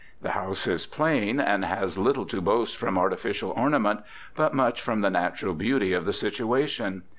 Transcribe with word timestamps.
The 0.23 0.31
house 0.31 0.65
is 0.65 0.87
plain 0.87 1.39
and 1.39 1.63
has 1.63 1.95
little 1.95 2.25
to 2.25 2.41
boast 2.41 2.75
from 2.75 2.97
artificial 2.97 3.51
ornament, 3.51 3.99
but 4.35 4.51
much 4.51 4.81
from 4.81 5.01
the 5.01 5.11
natural 5.11 5.53
beauty 5.53 5.93
of 5.93 6.05
the 6.05 6.11
situation. 6.13 7.03